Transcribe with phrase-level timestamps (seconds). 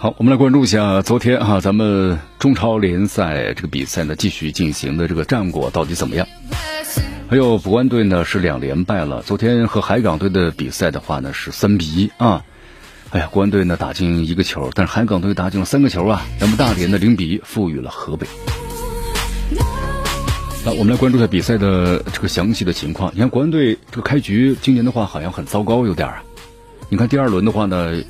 [0.00, 6.24] 好，我们来关注一下昨天哈，咱们中超联赛这个比赛呢继续进行的这个战果到底怎么样？
[7.28, 12.44] 还有博安队呢是两连败了，昨天和海港队的比赛的话呢是三比一啊。
[13.10, 16.22] 哎呀，国安队呢打进一个球，但是海港队打进了三个球啊。
[16.38, 18.24] 那么大连的零比一负于了河北。
[20.64, 23.10] 那我们来关注一下比赛的这个详细的情况。
[23.14, 26.22] 你看国安队这个开局今年的话好像很糟糕，有点儿。
[26.88, 28.00] 你看第二轮的话呢。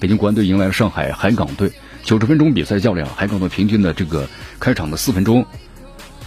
[0.00, 1.72] 北京国安队迎来了上海海港队，
[2.04, 4.28] 九十分钟比赛较量，海港队平均的这个
[4.60, 5.44] 开场的四分钟，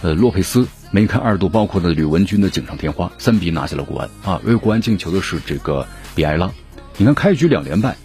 [0.02, 4.40] 呃，洛佩斯梅开二度，包括的吕文君的锦上添花，三比拿下了国安啊。
[4.44, 6.50] 为国安进球的是这个比埃拉。
[6.98, 7.96] 你看开局两连败，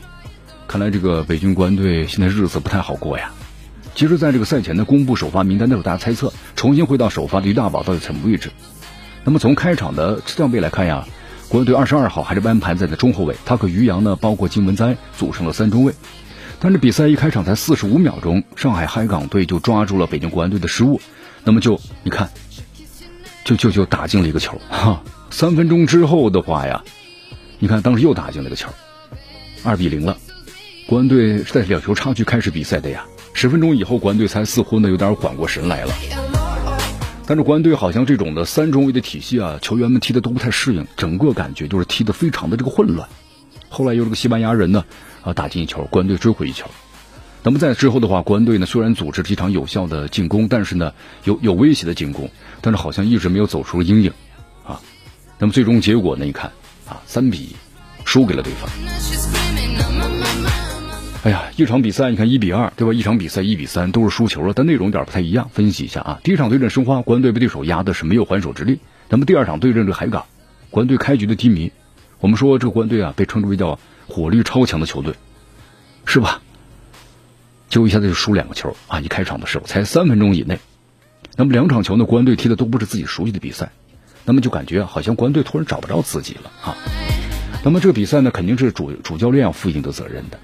[0.70, 3.30] 看来这个北京国安队现在日子不太好过呀。
[3.94, 8.52] 其实，在这个赛前的，公布首发名单的时候，大家猜测重新回到首发的于大宝到底什么位置？
[9.26, 11.06] 那么从开场的站位来看呀。
[11.50, 15.94] 国安队二十二号还是安排在的中后卫，他和于洋呢，包括金文哉组成了三中卫。
[16.60, 21.00] 但是比赛一开场才四十五秒钟，上海海港队就抓住了北京国安队的失误，
[21.44, 22.30] 那么就你看，
[23.46, 24.60] 就就就打进了一个球。
[24.70, 26.84] 哈，三分钟之后的话呀，
[27.60, 28.70] 你看当时又打进了一个球，
[29.64, 30.18] 二比零了。
[30.88, 35.94] 国安队是在两球差距开始比赛的呀，十分钟以后国安队才似乎呢有点缓过神来了。
[37.28, 43.10] 但是国安队好像这种的三中卫的体系啊，球员们踢的都不太适应，整个感觉就是踢得非常的这个混乱。
[43.68, 44.86] 后来有这个西班牙人呢，
[45.24, 46.70] 啊打进一球，国安队追回一球。
[47.44, 50.94] 那么在之后的话，国安队呢虽然组织了一场有效的进攻，但是呢
[51.26, 54.14] 有有威胁的进攻，但是好像一直没有走出阴影
[54.66, 54.80] 啊。
[55.38, 56.50] 那么最终结果呢，你看
[56.88, 57.56] 啊，三比一
[58.06, 58.70] 输给了对方。
[61.28, 62.94] 哎呀，一场比赛你看一比二，对吧？
[62.94, 65.50] 一场比赛一比三都是输球了，但内容有点不太一样。
[65.50, 68.80] 分析一下啊，第一场对阵申花，国安队被对手压的是没有还手之力。
[69.10, 70.26] 那么第二场对阵这个海港，
[70.70, 71.74] 国安队开局的低迷，
[72.22, 73.78] 我们说这个国安队啊被称之为叫
[74.08, 75.16] 火力超强的球队，
[76.06, 76.42] 是吧？
[77.68, 79.02] 就一下子就输两个球啊！
[79.02, 80.58] 一开场的时候才三分钟以内，
[81.36, 83.70] 那么两场球呢，国安队踢的都不是自己熟悉的比赛，
[84.24, 86.78] 那么就感觉好像国安队突然找不着自己了啊。
[87.66, 90.40] 那么这个比赛呢，肯定是主主教练要负一定的责任的。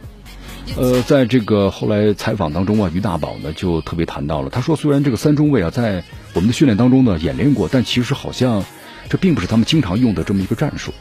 [0.75, 6.03] 呃，在这个后来采访当中啊，于大宝呢就特别谈到了，他说虽然这个三中卫啊在
[6.33, 8.63] 我们的训练当中呢演练过，但其实好像
[9.07, 10.91] 这并不是他们经常用的这么一个战术，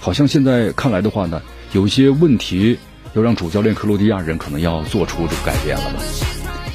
[0.00, 1.40] 好像现在看来的话呢，
[1.72, 2.78] 有一些问题
[3.14, 6.00] 要让主教练克罗地亚人可能要做出这个改变了吧。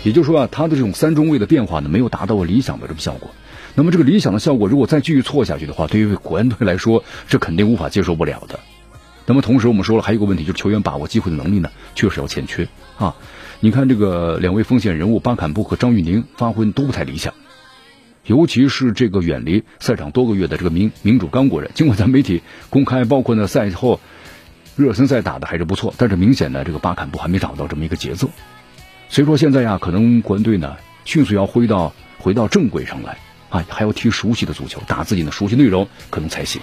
[0.03, 3.29] 也就是说啊，他的这种三中卫的变化呢没有达到理想的这个效果。
[3.75, 8.59] 那么这个理想的效果如果再继续错下去的话，对于国安队来说是肯定无法接受不了的。
[9.29, 13.16] 那么同时，我们说了还有一个问题，就是球员把握机会的能力呢，确实要欠缺啊。
[13.59, 17.34] 你看这个两位锋线人物巴坎布和张玉宁发挥都不太理想，
[18.25, 24.00] 尤其是这个远离赛场多个月的这个民民主刚果人，尽管咱媒体公开，包括呢赛后
[24.75, 28.29] 热身赛打的还是不错，但是明显呢这个巴坎布还没找到这么一个节奏。
[29.09, 33.18] 所以说现在呀，可能国安队呢迅速要回到回到正轨上来
[33.50, 36.62] 啊，还要踢熟悉的足球，打自己的熟悉内容，可能才行。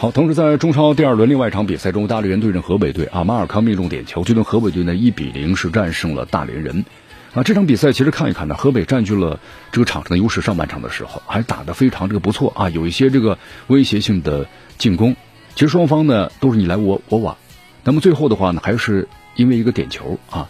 [0.00, 6.86] 好，同时在中超第二轮另外一场比赛中，大连人对阵河北队啊，马尔康命中点球，最终河北队呢一比零是战胜了大连人。
[7.34, 9.38] 啊，这场比赛其实看一看呢，河北占据了
[9.70, 15.14] 这个场上的优势，上半场的时候还打得非常这个不错啊，有一些这个威胁性的进攻。
[15.54, 17.36] 其实双方呢都是你来我我往，
[17.84, 19.06] 那么最后的话呢，还是
[19.36, 20.48] 因为一个点球啊。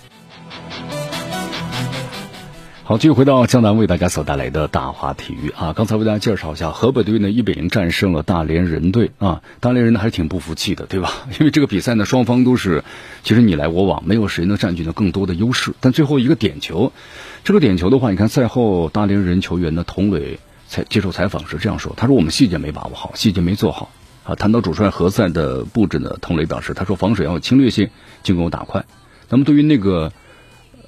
[2.91, 5.73] 好，继续回到江南为大家所带来的大话体育啊！
[5.75, 9.43] 刚才为大家介绍一下，河北队呢一比零战胜了大连人队啊！
[9.61, 11.12] 大连人呢还是挺不服气的，对吧？
[11.39, 12.83] 因为这个比赛呢，双方都是
[13.23, 15.73] 其实你来我往，没有谁能占据到更多的优势。
[15.79, 16.93] 但最后一个点球，
[17.44, 23.91] 这个点球的话，你看赛后大连人球员呢，童磊采接受采访时这样说：“他说我们细节没把握好，细节没做好
[24.25, 27.91] 啊。”谈到主帅何塞的布置呢，童磊表示：“他说防守要有侵略性，
[28.25, 28.85] 进攻打快。”
[29.31, 30.11] 那么对于那个。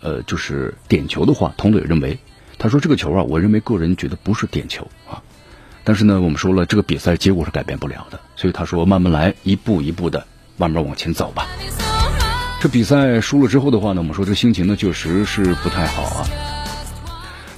[0.02, 2.18] 呃，就是点球的话，童磊认为，
[2.58, 5.22] 他说这个球啊，我认为个人觉得不是点球啊，
[5.84, 10.26] 但是呢，我们说了，这个比赛结果是改变不了的，所以他说慢慢来，一步一步的
[10.56, 11.46] 慢慢往前走吧。
[12.60, 16.26] 这比赛输了之后的话呢，我们说这心情呢确实是不太好啊。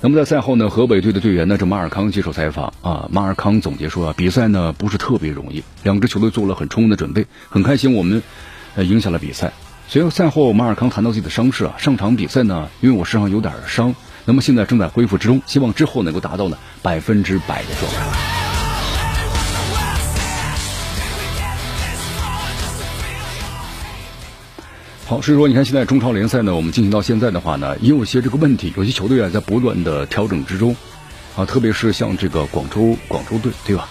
[0.00, 8.22] 那么在赛后呢，河北队的队员呢，这马尔康接受采访啊，马尔康总结说啊，比赛呢不是特别容易，两支球队做了很充分的准备，很开心我们
[8.74, 9.52] 呃赢下了比赛。
[9.86, 13.94] 随后赛后，马尔康谈到自己的伤势啊，上场比赛呢，因为我身上有点伤，
[14.24, 18.00] 那么现在正在恢复之中，希望之后能够达到呢百分之百的状态。
[25.06, 30.74] 好，所以说你看现在中超联赛呢，我们进行到现在的话呢，也有一些这个问题，有些球队啊在不断的调整之中，
[31.36, 33.86] 啊，特别是像这个广州广州队，对吧？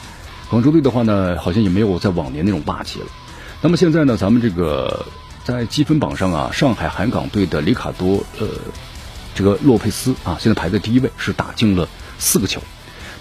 [0.49, 3.05] 广州队的话呢，好像也没有在往年那种霸气了。
[3.61, 5.05] 那么现在呢，咱们这个
[5.43, 8.47] 在积分榜上啊，上海海港队的里卡多呃，
[9.35, 11.87] 这个洛佩斯啊，现在排在第一位，是打进了
[12.17, 12.61] 四个球。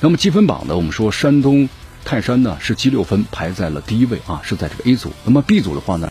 [0.01, 1.69] 那么积分榜呢，我们说山东
[2.05, 5.13] 泰山呢是积六分，排在了第一位啊，是在这个 A 组。
[5.25, 6.11] 那么 B 组的话呢？